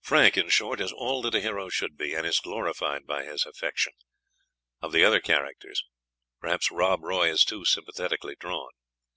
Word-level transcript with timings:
Frank, 0.00 0.36
in 0.36 0.48
short, 0.48 0.80
is 0.80 0.90
all 0.90 1.22
that 1.22 1.36
a 1.36 1.40
hero 1.40 1.68
should 1.68 1.96
be, 1.96 2.12
and 2.12 2.26
is 2.26 2.40
glorified 2.40 3.06
by 3.06 3.22
his 3.24 3.46
affection. 3.46 3.92
Of 4.82 4.90
the 4.90 5.04
other 5.04 5.20
characters, 5.20 5.84
perhaps 6.40 6.72
Rob 6.72 7.04
Roy 7.04 7.30
is 7.30 7.44
too 7.44 7.64
sympathetically 7.64 8.34
drawn. 8.40 8.70